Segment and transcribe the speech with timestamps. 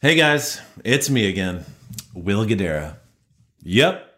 [0.00, 1.64] Hey guys, it's me again,
[2.14, 2.98] Will Guidara.
[3.64, 4.08] Yep,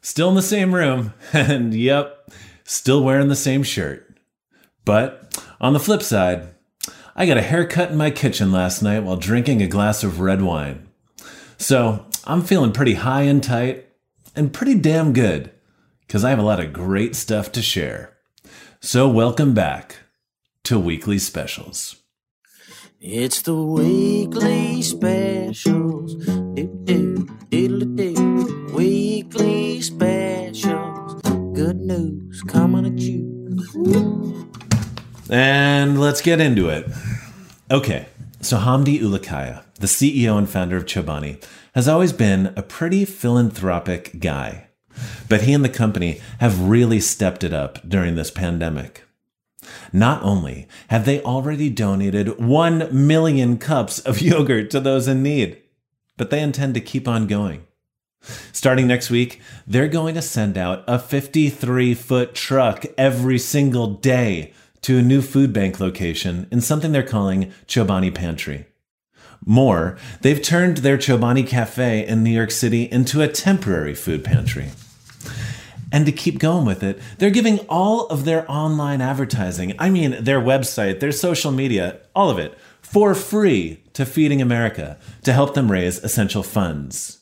[0.00, 2.28] still in the same room, and yep,
[2.64, 4.18] still wearing the same shirt.
[4.84, 6.48] But on the flip side,
[7.14, 10.42] I got a haircut in my kitchen last night while drinking a glass of red
[10.42, 10.88] wine.
[11.58, 13.86] So I'm feeling pretty high and tight
[14.34, 15.52] and pretty damn good
[16.08, 18.16] because I have a lot of great stuff to share.
[18.80, 19.98] So welcome back
[20.64, 22.02] to Weekly Specials.
[23.00, 26.16] It's the weekly specials.
[28.74, 31.22] Weekly specials.
[31.54, 34.50] Good news coming at you.
[35.30, 36.90] And let's get into it.
[37.70, 38.06] Okay,
[38.40, 41.40] so Hamdi Ulukaya, the CEO and founder of Chobani,
[41.76, 44.70] has always been a pretty philanthropic guy.
[45.28, 49.04] But he and the company have really stepped it up during this pandemic.
[49.92, 55.60] Not only have they already donated 1 million cups of yogurt to those in need,
[56.16, 57.64] but they intend to keep on going.
[58.52, 64.52] Starting next week, they're going to send out a 53 foot truck every single day
[64.82, 68.66] to a new food bank location in something they're calling Chobani Pantry.
[69.44, 74.70] More, they've turned their Chobani Cafe in New York City into a temporary food pantry.
[75.90, 80.22] And to keep going with it, they're giving all of their online advertising, I mean,
[80.22, 85.54] their website, their social media, all of it, for free to Feeding America to help
[85.54, 87.18] them raise essential funds.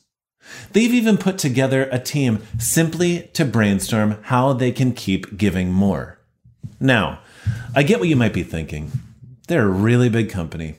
[0.71, 6.19] They've even put together a team simply to brainstorm how they can keep giving more.
[6.79, 7.19] Now,
[7.75, 8.91] I get what you might be thinking.
[9.47, 10.77] They're a really big company.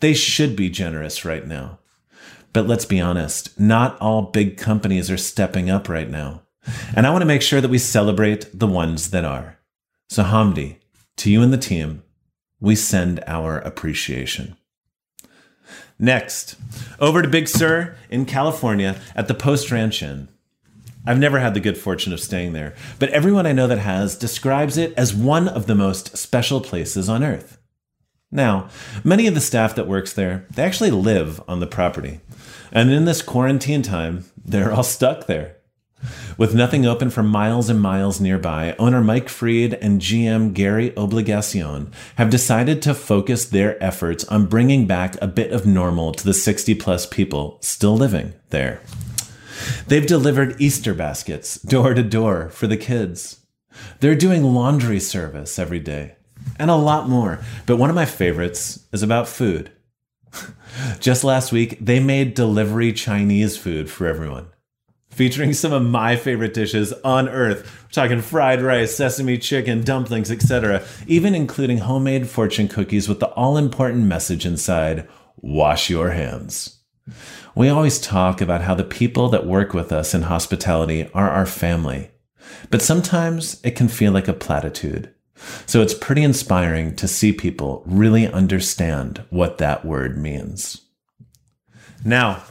[0.00, 1.78] They should be generous right now.
[2.52, 6.42] But let's be honest, not all big companies are stepping up right now.
[6.96, 9.58] And I want to make sure that we celebrate the ones that are.
[10.08, 10.76] So, Hamdi,
[11.16, 12.02] to you and the team,
[12.60, 14.56] we send our appreciation.
[15.98, 16.56] Next,
[16.98, 20.28] over to Big Sur in California at the Post Ranch Inn.
[21.06, 24.16] I've never had the good fortune of staying there, but everyone I know that has
[24.16, 27.58] describes it as one of the most special places on earth.
[28.32, 28.68] Now,
[29.04, 32.20] many of the staff that works there, they actually live on the property.
[32.72, 35.58] And in this quarantine time, they're all stuck there.
[36.36, 41.92] With nothing open for miles and miles nearby, owner Mike Freed and GM Gary Obligacion
[42.16, 46.34] have decided to focus their efforts on bringing back a bit of normal to the
[46.34, 48.80] 60 plus people still living there.
[49.86, 53.40] They've delivered Easter baskets door to door for the kids.
[54.00, 56.16] They're doing laundry service every day
[56.58, 57.40] and a lot more.
[57.66, 59.70] But one of my favorites is about food.
[61.00, 64.48] Just last week, they made delivery Chinese food for everyone
[65.14, 67.84] featuring some of my favorite dishes on earth.
[67.84, 73.28] We're talking fried rice, sesame chicken, dumplings, etc., even including homemade fortune cookies with the
[73.28, 76.80] all important message inside wash your hands.
[77.54, 81.46] We always talk about how the people that work with us in hospitality are our
[81.46, 82.10] family,
[82.70, 85.14] but sometimes it can feel like a platitude.
[85.66, 90.80] So it's pretty inspiring to see people really understand what that word means.
[92.04, 92.42] Now,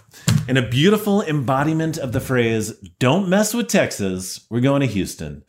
[0.48, 5.44] in a beautiful embodiment of the phrase, don't mess with Texas, we're going to Houston,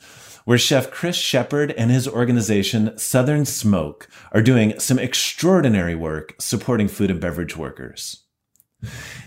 [0.44, 6.88] where Chef Chris Shepard and his organization, Southern Smoke, are doing some extraordinary work supporting
[6.88, 8.23] food and beverage workers.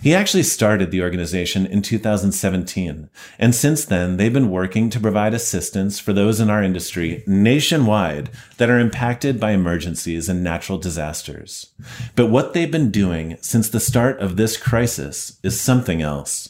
[0.02, 3.10] He actually started the organization in 2017,
[3.40, 8.30] and since then they've been working to provide assistance for those in our industry nationwide
[8.58, 11.74] that are impacted by emergencies and natural disasters.
[12.16, 16.50] But what they've been doing since the start of this crisis is something else.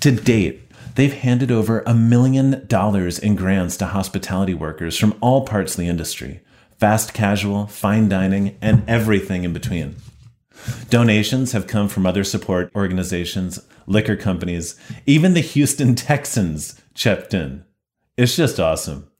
[0.00, 0.62] To date,
[0.94, 5.80] they've handed over a million dollars in grants to hospitality workers from all parts of
[5.80, 6.40] the industry
[6.80, 9.94] fast casual, fine dining, and everything in between.
[10.88, 17.64] Donations have come from other support organizations, liquor companies, even the Houston Texans chipped in.
[18.16, 19.10] It's just awesome.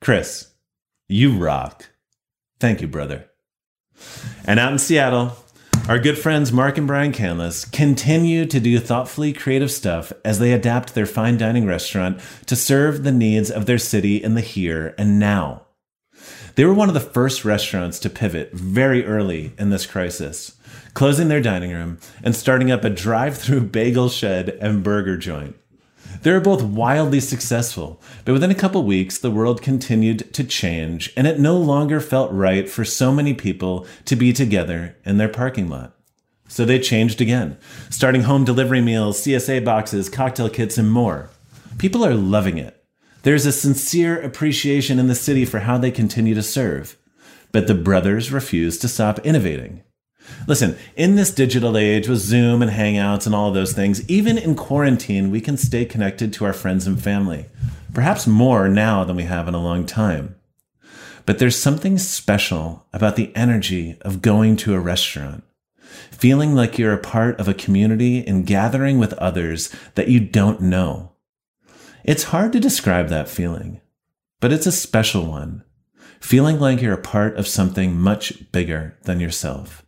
[0.00, 0.54] Chris,
[1.08, 1.90] you rock.
[2.60, 3.30] Thank you, brother.
[4.44, 5.36] And out in Seattle,
[5.88, 10.52] our good friends Mark and Brian Canlis continue to do thoughtfully creative stuff as they
[10.52, 14.94] adapt their fine dining restaurant to serve the needs of their city in the here
[14.98, 15.65] and now.
[16.54, 20.56] They were one of the first restaurants to pivot very early in this crisis
[20.96, 25.54] closing their dining room and starting up a drive through bagel shed and burger joint.
[26.22, 31.12] They were both wildly successful, but within a couple weeks, the world continued to change,
[31.14, 35.28] and it no longer felt right for so many people to be together in their
[35.28, 35.94] parking lot.
[36.48, 37.58] So they changed again,
[37.90, 41.28] starting home delivery meals, CSA boxes, cocktail kits, and more.
[41.76, 42.82] People are loving it.
[43.26, 46.96] There's a sincere appreciation in the city for how they continue to serve.
[47.50, 49.82] But the brothers refuse to stop innovating.
[50.46, 54.54] Listen, in this digital age with Zoom and Hangouts and all those things, even in
[54.54, 57.46] quarantine, we can stay connected to our friends and family.
[57.92, 60.36] Perhaps more now than we have in a long time.
[61.24, 65.42] But there's something special about the energy of going to a restaurant,
[66.12, 70.60] feeling like you're a part of a community and gathering with others that you don't
[70.60, 71.15] know.
[72.06, 73.80] It's hard to describe that feeling,
[74.38, 75.64] but it's a special one,
[76.20, 79.84] feeling like you're a part of something much bigger than yourself.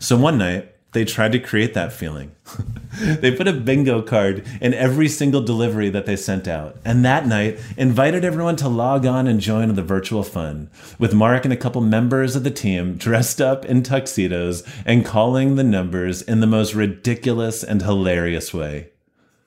[0.00, 2.32] So one night, they tried to create that feeling.
[3.00, 6.76] they put a bingo card in every single delivery that they sent out.
[6.84, 11.44] And that night, invited everyone to log on and join the virtual fun, with Mark
[11.44, 16.20] and a couple members of the team dressed up in tuxedos and calling the numbers
[16.20, 18.90] in the most ridiculous and hilarious way.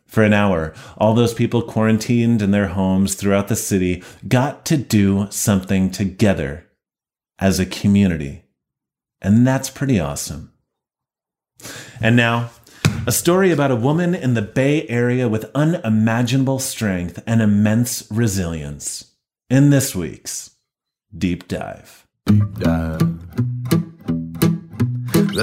[0.08, 4.78] For an hour, all those people quarantined in their homes throughout the city got to
[4.78, 6.66] do something together
[7.40, 8.44] as a community.
[9.22, 10.54] And that's pretty awesome.
[12.02, 12.52] And now,
[13.06, 19.14] a story about a woman in the Bay Area with unimaginable strength and immense resilience.
[19.50, 20.52] In this week's
[21.18, 22.06] Deep Dive.
[22.26, 23.00] Deep Dive.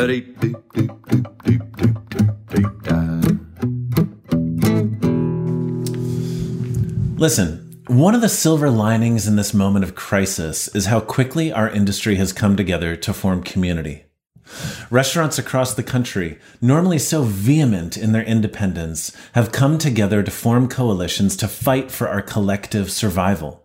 [0.06, 3.43] Deep, deep, deep, deep, deep, deep, deep, deep.
[7.16, 11.70] Listen, one of the silver linings in this moment of crisis is how quickly our
[11.70, 14.04] industry has come together to form community.
[14.90, 20.68] Restaurants across the country, normally so vehement in their independence, have come together to form
[20.68, 23.63] coalitions to fight for our collective survival.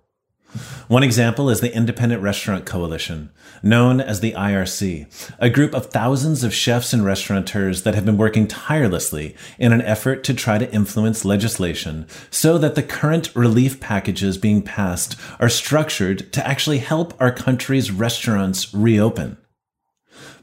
[0.87, 3.29] One example is the Independent Restaurant Coalition,
[3.61, 8.17] known as the IRC, a group of thousands of chefs and restaurateurs that have been
[8.17, 13.79] working tirelessly in an effort to try to influence legislation so that the current relief
[13.79, 19.37] packages being passed are structured to actually help our country's restaurants reopen.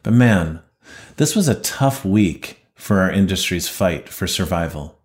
[0.04, 0.60] But man,
[1.16, 4.95] this was a tough week for our industry's fight for survival.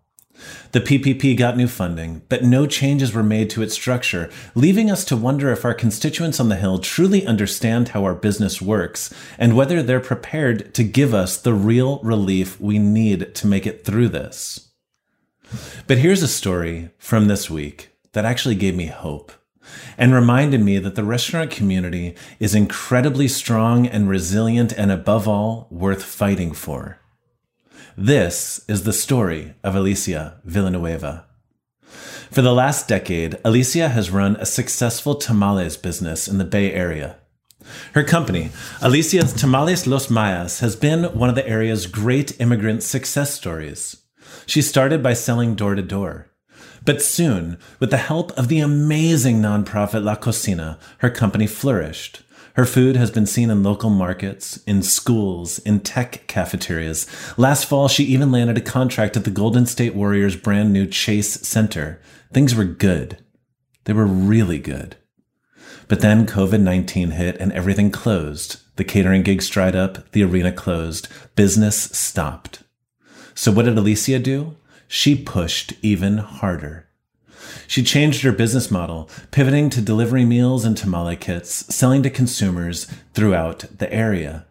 [0.72, 5.04] The PPP got new funding, but no changes were made to its structure, leaving us
[5.06, 9.54] to wonder if our constituents on the Hill truly understand how our business works and
[9.54, 14.08] whether they're prepared to give us the real relief we need to make it through
[14.08, 14.70] this.
[15.86, 19.32] But here's a story from this week that actually gave me hope
[19.98, 25.68] and reminded me that the restaurant community is incredibly strong and resilient and above all
[25.70, 27.01] worth fighting for.
[27.96, 31.26] This is the story of Alicia Villanueva.
[32.30, 37.16] For the last decade, Alicia has run a successful tamales business in the Bay Area.
[37.92, 38.50] Her company,
[38.80, 44.02] Alicia's Tamales Los Mayas, has been one of the area's great immigrant success stories.
[44.46, 46.30] She started by selling door to door.
[46.86, 52.22] But soon, with the help of the amazing nonprofit La Cocina, her company flourished.
[52.54, 57.06] Her food has been seen in local markets, in schools, in tech cafeterias.
[57.38, 61.40] Last fall, she even landed a contract at the Golden State Warriors' brand new Chase
[61.46, 62.00] Center.
[62.32, 63.18] Things were good.
[63.84, 64.96] They were really good.
[65.88, 68.60] But then COVID 19 hit and everything closed.
[68.76, 72.62] The catering gigs dried up, the arena closed, business stopped.
[73.34, 74.56] So what did Alicia do?
[74.92, 76.86] she pushed even harder.
[77.66, 82.86] She changed her business model, pivoting to delivering meals and tamale kits, selling to consumers
[83.14, 84.46] throughout the area.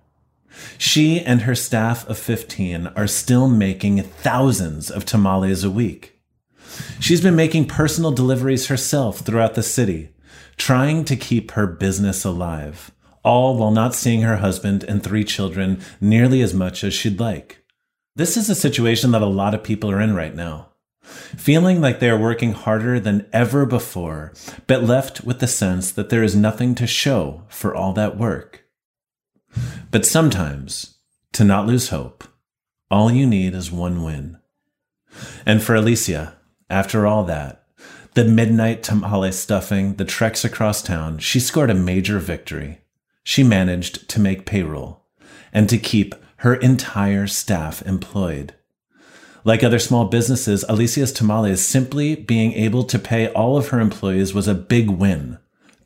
[0.77, 6.19] She and her staff of 15 are still making thousands of tamales a week.
[6.99, 10.09] She's been making personal deliveries herself throughout the city,
[10.57, 12.91] trying to keep her business alive,
[13.23, 17.63] all while not seeing her husband and three children nearly as much as she'd like.
[18.15, 20.70] This is a situation that a lot of people are in right now.
[21.03, 24.33] Feeling like they are working harder than ever before,
[24.67, 28.65] but left with the sense that there is nothing to show for all that work.
[29.89, 30.97] But sometimes,
[31.33, 32.23] to not lose hope,
[32.89, 34.37] all you need is one win.
[35.45, 36.37] And for Alicia,
[36.69, 37.65] after all that,
[38.13, 42.81] the midnight tamale stuffing, the treks across town, she scored a major victory.
[43.23, 45.05] She managed to make payroll
[45.53, 48.55] and to keep her entire staff employed.
[49.43, 54.33] Like other small businesses, Alicia's Tamales simply being able to pay all of her employees
[54.33, 55.37] was a big win.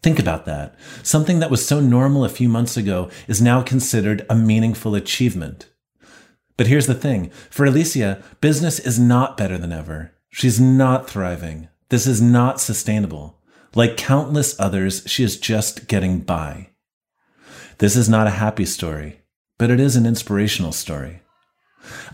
[0.01, 0.75] Think about that.
[1.03, 5.67] Something that was so normal a few months ago is now considered a meaningful achievement.
[6.57, 7.31] But here's the thing.
[7.49, 10.13] For Alicia, business is not better than ever.
[10.29, 11.69] She's not thriving.
[11.89, 13.39] This is not sustainable.
[13.73, 16.69] Like countless others, she is just getting by.
[17.79, 19.21] This is not a happy story
[19.57, 21.21] but it is an inspirational story.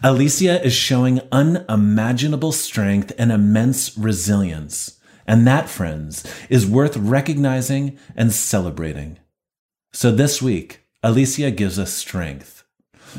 [0.04, 5.00] Alicia is showing unimaginable strength and immense resilience.
[5.28, 9.20] And that, friends, is worth recognizing and celebrating.
[9.94, 12.64] So this week, Alicia gives us strength.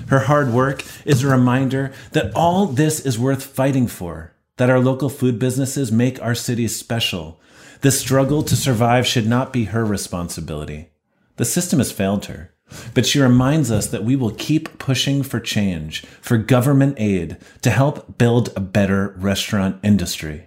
[0.09, 4.81] Her hard work is a reminder that all this is worth fighting for, that our
[4.81, 7.41] local food businesses make our cities special.
[7.83, 10.91] The struggle to survive should not be her responsibility.
[11.37, 12.55] The system has failed her,
[12.95, 17.71] but she reminds us that we will keep pushing for change, for government aid to
[17.71, 20.47] help build a better restaurant industry.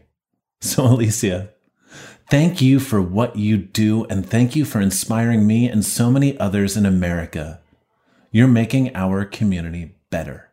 [0.61, 1.49] So, Alicia,
[2.29, 6.37] thank you for what you do, and thank you for inspiring me and so many
[6.39, 7.61] others in America.
[8.31, 10.49] You're making our community better.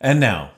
[0.00, 0.52] And now,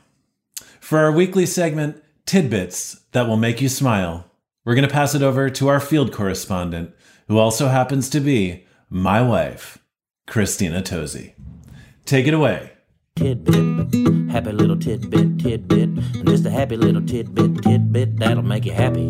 [0.81, 4.31] for our weekly segment, Tidbits That Will Make You Smile,
[4.65, 6.95] we're going to pass it over to our field correspondent,
[7.29, 9.79] who also happens to be my wife,
[10.27, 11.35] Christina Tosi.
[12.05, 12.73] Take it away.
[13.17, 18.73] Tidbit, happy little tidbit, tidbit, and just a happy little tidbit, tidbit that'll make you
[18.73, 19.09] happy.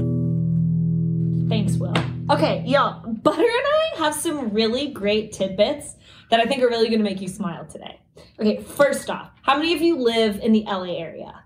[1.48, 1.94] Thanks, Will.
[2.30, 5.96] Okay, y'all, Butter and I have some really great tidbits
[6.30, 8.00] that I think are really gonna make you smile today.
[8.40, 11.41] Okay, first off, how many of you live in the LA area?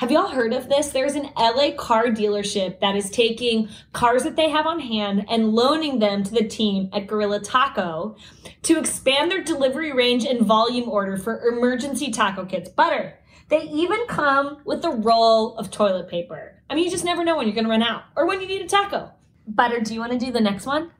[0.00, 0.88] Have y'all heard of this?
[0.88, 5.52] There's an LA car dealership that is taking cars that they have on hand and
[5.52, 8.16] loaning them to the team at Guerrilla Taco
[8.62, 12.70] to expand their delivery range and volume order for emergency taco kits.
[12.70, 13.18] Butter.
[13.50, 16.62] They even come with a roll of toilet paper.
[16.70, 18.62] I mean, you just never know when you're gonna run out or when you need
[18.62, 19.12] a taco.
[19.46, 20.92] Butter, do you wanna do the next one?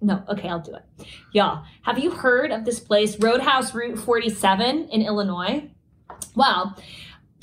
[0.00, 1.06] No, okay, I'll do it.
[1.30, 5.70] Y'all, have you heard of this place, Roadhouse Route 47 in Illinois?
[6.34, 6.76] Well,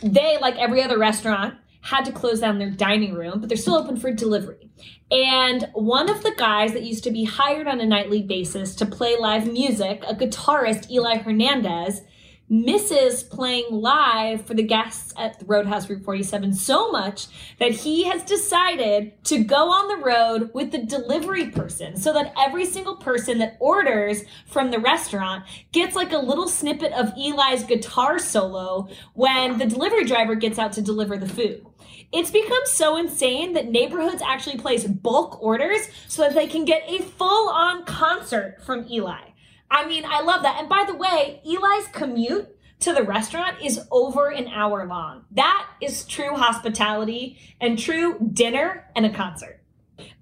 [0.03, 3.75] they, like every other restaurant, had to close down their dining room, but they're still
[3.75, 4.69] open for delivery.
[5.12, 8.86] And one of the guys that used to be hired on a nightly basis to
[8.86, 12.01] play live music, a guitarist, Eli Hernandez,
[12.50, 17.27] misses playing live for the guests at the Roadhouse Route 47 so much
[17.59, 22.33] that he has decided to go on the road with the delivery person so that
[22.38, 27.63] every single person that orders from the restaurant gets like a little snippet of Eli's
[27.63, 31.65] guitar solo when the delivery driver gets out to deliver the food.
[32.12, 36.83] It's become so insane that neighborhoods actually place bulk orders so that they can get
[36.88, 39.32] a full on concert from Eli.
[39.74, 40.60] I mean, I love that.
[40.60, 45.25] And by the way, Eli's commute to the restaurant is over an hour long.
[45.32, 49.62] That is true hospitality and true dinner and a concert.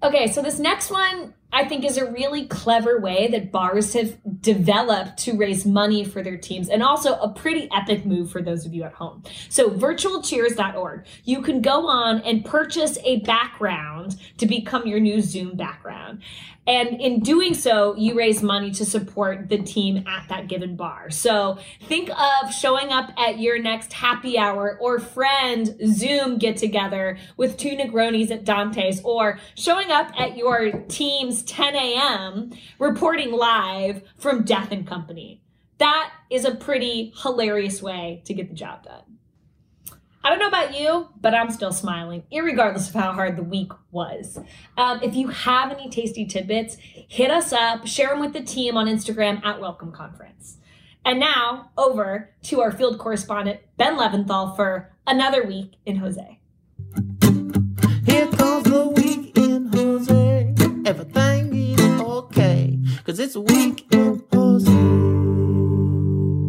[0.02, 4.18] Okay, so this next one I think is a really clever way that bars have
[4.40, 8.64] developed to raise money for their teams and also a pretty epic move for those
[8.64, 9.22] of you at home.
[9.48, 15.56] So virtualcheers.org, you can go on and purchase a background to become your new Zoom
[15.56, 16.22] background.
[16.66, 21.10] And in doing so, you raise money to support the team at that given bar.
[21.10, 27.18] So think of showing up at your next happy hour or friend Zoom get together
[27.36, 32.52] with two Negronis at Dante's or showing up at your team's 10 a.m.
[32.78, 35.42] reporting live from Death and Company.
[35.78, 39.02] That is a pretty hilarious way to get the job done.
[40.24, 43.72] I don't know about you, but I'm still smiling, regardless of how hard the week
[43.90, 44.38] was.
[44.76, 48.76] Um, if you have any tasty tidbits, hit us up, share them with the team
[48.76, 50.58] on Instagram at Welcome Conference.
[51.04, 56.38] And now over to our field correspondent, Ben Leventhal, for another week in Jose.
[63.02, 63.12] Okay.
[63.12, 64.70] Cause it's week in Jose.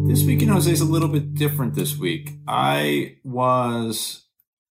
[0.08, 2.32] This week in Jose is a little bit different this week.
[2.46, 4.24] I was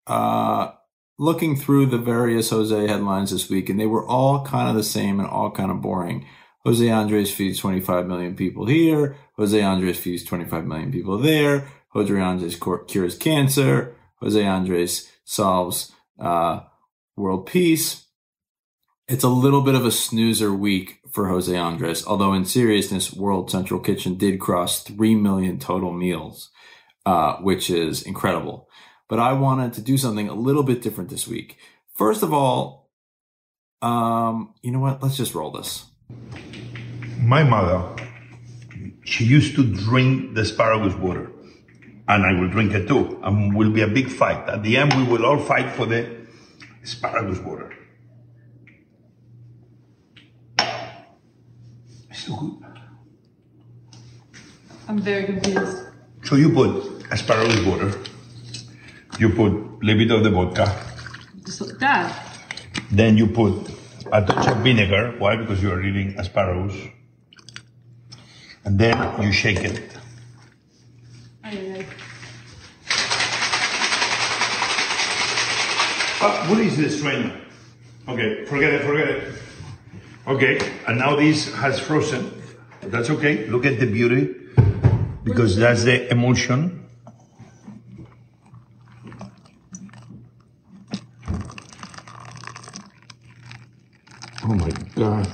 [0.07, 0.73] uh,
[1.19, 4.85] looking through the various Jose headlines this week, and they were all kind of the
[4.85, 6.27] same and all kind of boring.
[6.65, 9.17] Jose Andres feeds 25 million people here.
[9.37, 11.69] Jose Andres feeds 25 million people there.
[11.89, 13.97] Jose Andres cures cancer.
[14.21, 16.61] Jose Andres solves uh,
[17.17, 18.07] world peace.
[19.09, 23.51] It's a little bit of a snoozer week for Jose Andres, although in seriousness, World
[23.51, 26.51] Central Kitchen did cross 3 million total meals,
[27.05, 28.69] uh, which is incredible.
[29.09, 31.59] But I wanted to do something a little bit different this week.
[31.97, 32.91] First of all,
[33.83, 35.03] um, you know what?
[35.03, 35.85] Let's just roll this.
[37.19, 37.83] my mother,
[39.05, 41.33] she used to drink the asparagus water,
[42.07, 44.49] and I will drink it too, and will be a big fight.
[44.49, 46.09] At the end, we will all fight for the
[46.85, 47.82] asparagus water.
[52.27, 52.65] So good.
[54.89, 55.87] I'm very confused.
[56.25, 56.71] So you put
[57.11, 57.93] asparagus water,
[59.19, 60.67] you put a little bit of the vodka,
[61.45, 62.39] Just like that.
[62.91, 63.55] then you put
[64.13, 65.15] a touch of vinegar.
[65.19, 65.37] Why?
[65.37, 66.77] Because you are eating asparagus.
[68.65, 69.81] And then you shake it.
[76.21, 77.33] Uh, what is the strainer?
[78.09, 79.35] Okay, forget it, forget it.
[80.27, 82.31] Okay, and now this has frozen.
[82.83, 83.47] That's okay.
[83.49, 84.43] Look at the beauty.
[85.25, 86.89] because that's the emulsion.
[94.45, 95.29] Oh my God.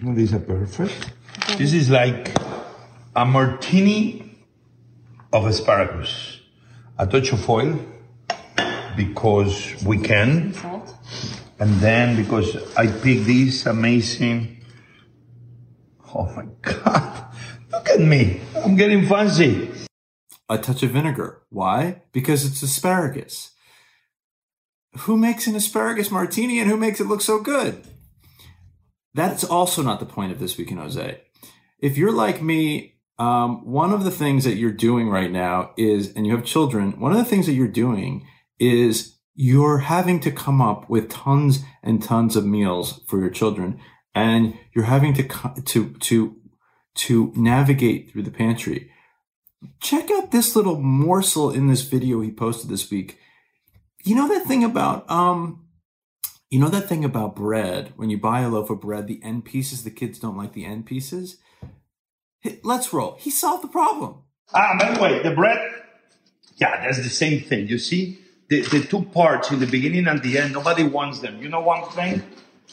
[0.00, 1.12] No, these are perfect.
[1.58, 2.34] This is like
[3.14, 4.36] a martini
[5.32, 6.40] of asparagus.
[6.98, 7.78] A touch of oil
[8.96, 10.54] because we can.
[11.58, 14.64] And then because I picked these amazing.
[16.14, 17.24] Oh my God.
[17.72, 18.40] Look at me.
[18.64, 19.70] I'm getting fancy.
[20.48, 21.42] A touch of vinegar.
[21.50, 22.02] Why?
[22.12, 23.52] Because it's asparagus.
[25.00, 27.84] Who makes an asparagus martini and who makes it look so good?
[29.12, 31.20] That's also not the point of this week in Jose.
[31.80, 36.12] If you're like me, um, one of the things that you're doing right now is,
[36.14, 38.26] and you have children, one of the things that you're doing
[38.58, 43.78] is you're having to come up with tons and tons of meals for your children,
[44.14, 45.28] and you're having to
[45.64, 46.36] to to
[46.94, 48.90] to navigate through the pantry.
[49.80, 53.18] Check out this little morsel in this video he posted this week.
[54.04, 55.66] You know that thing about um
[56.48, 59.44] you know that thing about bread when you buy a loaf of bread the end
[59.44, 61.36] pieces the kids don't like the end pieces?
[62.62, 63.16] Let's roll.
[63.18, 64.22] He solved the problem.
[64.54, 65.58] Ah, by the way, the bread,
[66.56, 67.66] yeah, that's the same thing.
[67.66, 71.40] You see, the, the two parts in the beginning and the end, nobody wants them.
[71.42, 72.22] You know one thing?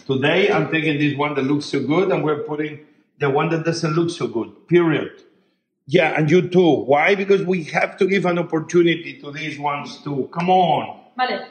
[0.05, 2.85] Today, I'm taking this one that looks so good, and we're putting
[3.19, 5.23] the one that doesn't look so good, period.
[5.85, 6.83] Yeah, and you too.
[6.83, 7.15] Why?
[7.15, 10.29] Because we have to give an opportunity to these ones too.
[10.33, 10.99] Come on.
[11.17, 11.45] Vale.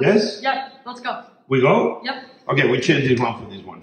[0.00, 0.40] Yes?
[0.42, 1.24] Yep, let's go.
[1.48, 2.00] We go?
[2.04, 2.14] Yep.
[2.48, 3.82] Okay, we change this one for this one.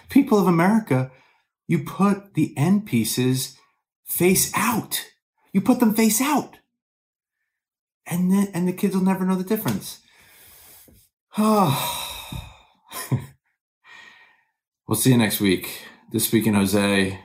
[0.08, 1.10] People of America,
[1.66, 3.56] you put the end pieces
[4.04, 5.04] face out.
[5.52, 6.58] You put them face out.
[8.06, 10.00] And then and the kids will never know the difference.
[11.38, 11.68] we'll
[14.94, 15.82] see you next week.
[16.10, 17.18] This week in Jose.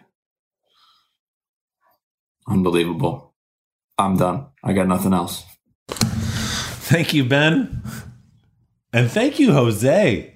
[2.48, 3.34] Unbelievable.
[3.98, 4.48] I'm done.
[4.64, 5.44] I got nothing else.
[5.90, 7.82] Thank you, Ben.
[8.94, 10.34] And thank you, Jose.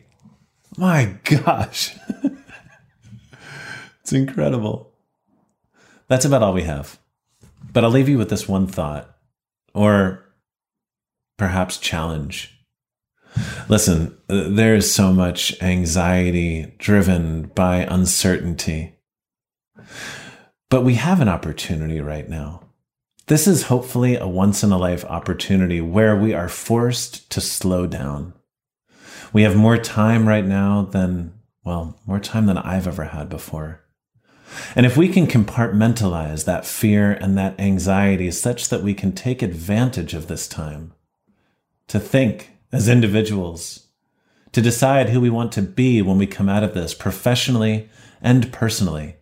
[0.77, 1.95] My gosh.
[4.01, 4.93] it's incredible.
[6.07, 6.99] That's about all we have.
[7.71, 9.15] But I'll leave you with this one thought,
[9.73, 10.30] or
[11.41, 12.55] perhaps challenge.
[13.67, 18.93] Listen, there is so much anxiety driven by uncertainty.
[20.69, 22.61] But we have an opportunity right now.
[23.25, 27.87] This is hopefully a once in a life opportunity where we are forced to slow
[27.87, 28.33] down.
[29.33, 33.83] We have more time right now than, well, more time than I've ever had before.
[34.75, 39.41] And if we can compartmentalize that fear and that anxiety such that we can take
[39.41, 40.93] advantage of this time
[41.91, 43.87] to think as individuals,
[44.53, 47.89] to decide who we want to be when we come out of this professionally
[48.21, 49.17] and personally,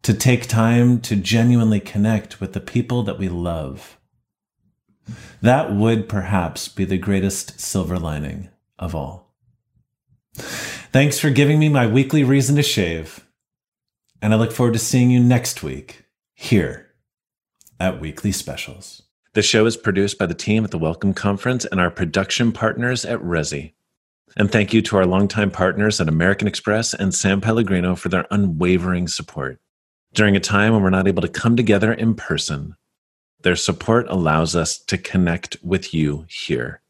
[0.00, 3.98] to take time to genuinely connect with the people that we love.
[5.42, 9.34] That would perhaps be the greatest silver lining of all.
[10.36, 13.26] Thanks for giving me my weekly reason to shave.
[14.22, 16.94] And I look forward to seeing you next week here
[17.78, 19.02] at Weekly Specials.
[19.32, 23.04] The show is produced by the team at the Welcome Conference and our production partners
[23.04, 23.74] at Resy.
[24.36, 28.26] And thank you to our longtime partners at American Express and San Pellegrino for their
[28.32, 29.60] unwavering support.
[30.12, 32.74] During a time when we're not able to come together in person,
[33.42, 36.82] their support allows us to connect with you here.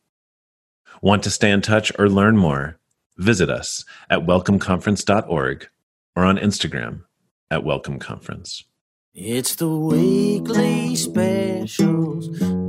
[1.02, 2.78] Want to stay in touch or learn more?
[3.18, 5.68] Visit us at welcomeconference.org
[6.16, 7.02] or on Instagram
[7.50, 8.64] at Welcome Conference.
[9.12, 12.09] It's the weekly specials.
[12.20, 12.59] Do,